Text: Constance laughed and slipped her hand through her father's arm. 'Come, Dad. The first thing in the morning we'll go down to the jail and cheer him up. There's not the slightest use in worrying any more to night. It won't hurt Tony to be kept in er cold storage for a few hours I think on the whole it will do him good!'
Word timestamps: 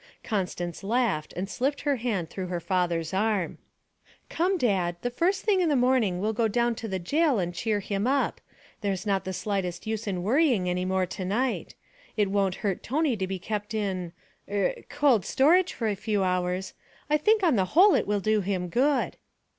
Constance 0.23 0.83
laughed 0.83 1.31
and 1.33 1.47
slipped 1.47 1.81
her 1.81 1.97
hand 1.97 2.27
through 2.31 2.47
her 2.47 2.59
father's 2.59 3.13
arm. 3.13 3.59
'Come, 4.29 4.57
Dad. 4.57 4.95
The 5.03 5.11
first 5.11 5.45
thing 5.45 5.61
in 5.61 5.69
the 5.69 5.75
morning 5.75 6.19
we'll 6.19 6.33
go 6.33 6.47
down 6.47 6.73
to 6.77 6.87
the 6.87 6.97
jail 6.97 7.37
and 7.37 7.53
cheer 7.53 7.81
him 7.81 8.07
up. 8.07 8.41
There's 8.81 9.05
not 9.05 9.25
the 9.25 9.31
slightest 9.31 9.85
use 9.85 10.07
in 10.07 10.23
worrying 10.23 10.67
any 10.67 10.85
more 10.85 11.05
to 11.05 11.23
night. 11.23 11.75
It 12.17 12.31
won't 12.31 12.55
hurt 12.65 12.81
Tony 12.81 13.15
to 13.15 13.27
be 13.27 13.37
kept 13.37 13.75
in 13.75 14.13
er 14.49 14.73
cold 14.89 15.23
storage 15.23 15.71
for 15.71 15.87
a 15.87 15.93
few 15.95 16.23
hours 16.23 16.73
I 17.07 17.17
think 17.17 17.43
on 17.43 17.55
the 17.55 17.65
whole 17.77 17.93
it 17.93 18.07
will 18.07 18.21
do 18.21 18.41
him 18.41 18.69
good!' 18.69 19.17